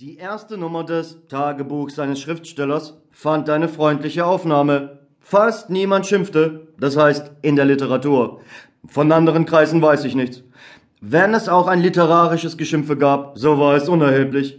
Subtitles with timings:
[0.00, 4.98] Die erste Nummer des Tagebuchs eines Schriftstellers fand eine freundliche Aufnahme.
[5.20, 8.40] Fast niemand schimpfte, das heißt in der Literatur.
[8.88, 10.42] Von anderen Kreisen weiß ich nichts.
[11.00, 14.58] Wenn es auch ein literarisches Geschimpfe gab, so war es unerheblich.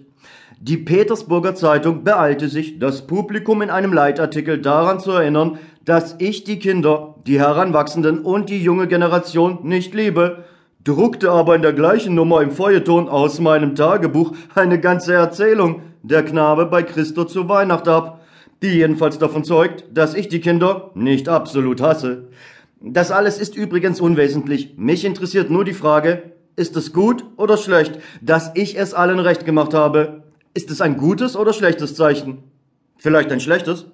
[0.61, 6.45] Die Petersburger Zeitung beeilte sich, das Publikum in einem Leitartikel daran zu erinnern, dass ich
[6.45, 10.45] die Kinder, die Heranwachsenden und die junge Generation nicht liebe,
[10.85, 16.23] druckte aber in der gleichen Nummer im Feuilleton aus meinem Tagebuch eine ganze Erzählung, der
[16.23, 18.21] Knabe bei Christo zu Weihnacht ab,
[18.61, 22.27] die jedenfalls davon zeugt, dass ich die Kinder nicht absolut hasse.
[22.79, 24.75] Das alles ist übrigens unwesentlich.
[24.77, 29.43] Mich interessiert nur die Frage, ist es gut oder schlecht, dass ich es allen recht
[29.43, 30.23] gemacht habe?
[30.53, 32.43] Ist es ein gutes oder schlechtes Zeichen?
[32.97, 33.87] Vielleicht ein schlechtes?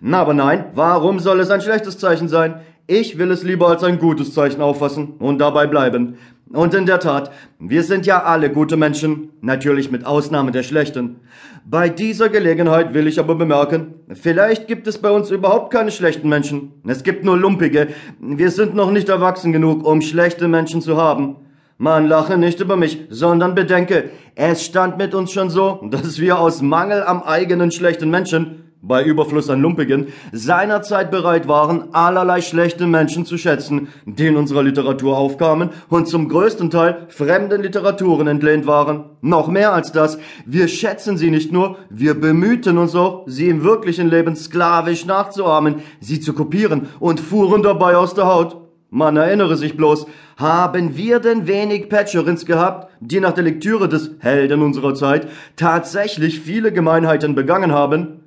[0.00, 2.60] Na, aber nein, warum soll es ein schlechtes Zeichen sein?
[2.88, 6.18] Ich will es lieber als ein gutes Zeichen auffassen und dabei bleiben.
[6.52, 11.16] Und in der Tat, wir sind ja alle gute Menschen, natürlich mit Ausnahme der schlechten.
[11.64, 16.28] Bei dieser Gelegenheit will ich aber bemerken, vielleicht gibt es bei uns überhaupt keine schlechten
[16.28, 16.74] Menschen.
[16.86, 17.88] Es gibt nur lumpige.
[18.20, 21.38] Wir sind noch nicht erwachsen genug, um schlechte Menschen zu haben.
[21.78, 26.38] Man lache nicht über mich, sondern bedenke, es stand mit uns schon so, dass wir
[26.38, 32.86] aus Mangel am eigenen schlechten Menschen, bei Überfluss an Lumpigen, seinerzeit bereit waren, allerlei schlechte
[32.86, 38.66] Menschen zu schätzen, die in unserer Literatur aufkamen und zum größten Teil fremden Literaturen entlehnt
[38.66, 39.06] waren.
[39.22, 43.64] Noch mehr als das, wir schätzen sie nicht nur, wir bemühten uns auch, sie im
[43.64, 48.56] wirklichen Leben sklavisch nachzuahmen, sie zu kopieren und fuhren dabei aus der Haut.
[48.90, 54.12] Man erinnere sich bloß, haben wir denn wenig Patcherins gehabt, die nach der Lektüre des
[54.20, 58.20] Helden unserer Zeit tatsächlich viele Gemeinheiten begangen haben?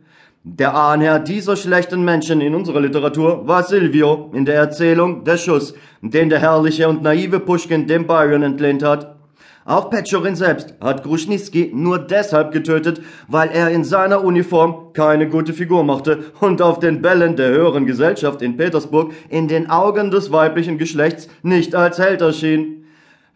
[0.45, 5.73] Der Ahnherr dieser schlechten Menschen in unserer Literatur war Silvio in der Erzählung Der Schuss,
[6.01, 9.17] den der herrliche und naive Pushkin dem Byron entlehnt hat.
[9.65, 15.51] Auch Petchorin selbst hat Gruschnitzky nur deshalb getötet, weil er in seiner Uniform keine gute
[15.51, 20.31] Figur machte und auf den Bällen der höheren Gesellschaft in Petersburg in den Augen des
[20.31, 22.78] weiblichen Geschlechts nicht als Held erschien.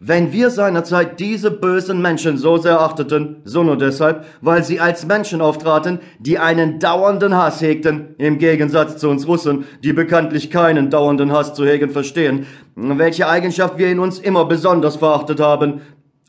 [0.06, 5.06] Wenn wir seinerzeit diese bösen Menschen so sehr achteten, so nur deshalb, weil sie als
[5.06, 10.90] Menschen auftraten, die einen dauernden Hass hegten, im Gegensatz zu uns Russen, die bekanntlich keinen
[10.90, 15.80] dauernden Hass zu hegen verstehen, welche Eigenschaft wir in uns immer besonders verachtet haben,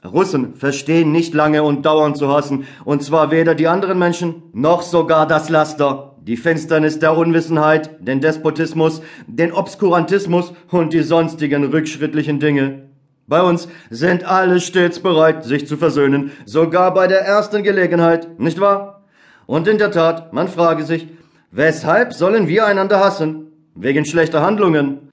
[0.06, 4.84] Russen verstehen nicht lange und dauernd zu hassen, und zwar weder die anderen Menschen noch
[4.84, 12.40] sogar das Laster, die Finsternis der Unwissenheit, den Despotismus, den Obskurantismus und die sonstigen rückschrittlichen
[12.40, 12.95] Dinge.
[13.28, 18.60] Bei uns sind alle stets bereit, sich zu versöhnen, sogar bei der ersten Gelegenheit, nicht
[18.60, 19.04] wahr?
[19.48, 21.08] Und in der Tat, man frage sich,
[21.52, 23.48] weshalb sollen wir einander hassen?
[23.74, 25.12] Wegen schlechter Handlungen,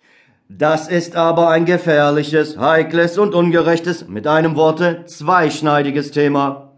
[0.59, 6.73] das ist aber ein gefährliches, heikles und ungerechtes, mit einem Worte zweischneidiges Thema.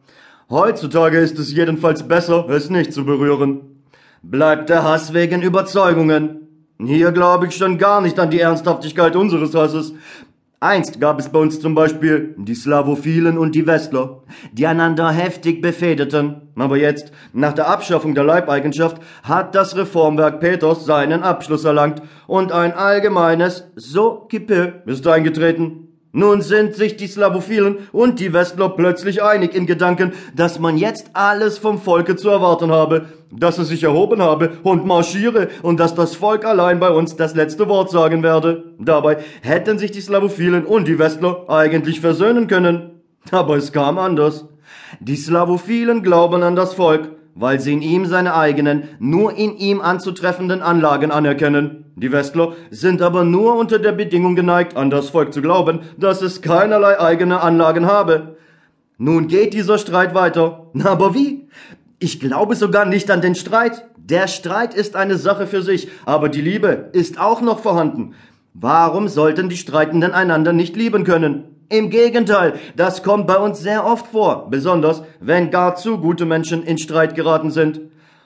[0.48, 3.82] Heutzutage ist es jedenfalls besser, es nicht zu berühren.
[4.22, 6.46] Bleibt der Hass wegen Überzeugungen.
[6.78, 9.94] Hier glaube ich schon gar nicht an die Ernsthaftigkeit unseres Hasses.
[10.64, 15.60] Einst gab es bei uns zum Beispiel die Slavophilen und die Westler, die einander heftig
[15.60, 16.40] befehdeten.
[16.56, 22.50] Aber jetzt, nach der Abschaffung der Leibeigenschaft, hat das Reformwerk Peters seinen Abschluss erlangt und
[22.50, 25.93] ein allgemeines So kippe ist eingetreten.
[26.16, 31.10] Nun sind sich die Slavophilen und die Westler plötzlich einig in Gedanken, dass man jetzt
[31.12, 35.96] alles vom Volke zu erwarten habe, dass es sich erhoben habe und marschiere und dass
[35.96, 38.76] das Volk allein bei uns das letzte Wort sagen werde.
[38.78, 43.02] Dabei hätten sich die Slavophilen und die Westler eigentlich versöhnen können.
[43.32, 44.46] Aber es kam anders.
[45.00, 49.80] Die Slavophilen glauben an das Volk, weil sie in ihm seine eigenen, nur in ihm
[49.80, 51.84] anzutreffenden Anlagen anerkennen.
[51.96, 56.22] Die Westler sind aber nur unter der Bedingung geneigt, an das Volk zu glauben, dass
[56.22, 58.36] es keinerlei eigene Anlagen habe.
[58.98, 60.70] Nun geht dieser Streit weiter.
[60.84, 61.48] Aber wie?
[61.98, 63.84] Ich glaube sogar nicht an den Streit.
[63.96, 68.14] Der Streit ist eine Sache für sich, aber die Liebe ist auch noch vorhanden.
[68.52, 71.44] Warum sollten die Streitenden einander nicht lieben können?
[71.74, 76.62] Im Gegenteil, das kommt bei uns sehr oft vor, besonders wenn gar zu gute Menschen
[76.62, 77.80] in Streit geraten sind.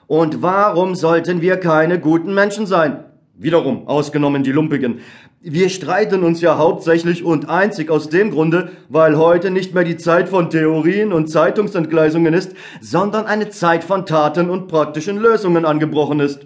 [0.05, 3.05] Und warum sollten wir keine guten Menschen sein?
[3.33, 4.99] Wiederum, ausgenommen die Lumpigen.
[5.41, 9.97] Wir streiten uns ja hauptsächlich und einzig aus dem Grunde, weil heute nicht mehr die
[9.97, 16.19] Zeit von Theorien und Zeitungsentgleisungen ist, sondern eine Zeit von Taten und praktischen Lösungen angebrochen
[16.19, 16.45] ist.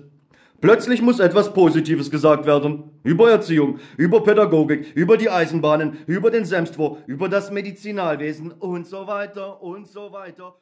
[0.63, 2.97] Plötzlich muss etwas Positives gesagt werden.
[3.03, 9.05] Über Erziehung, über Pädagogik, über die Eisenbahnen, über den Semstwo, über das Medizinalwesen und so
[9.05, 10.55] weiter und so weiter.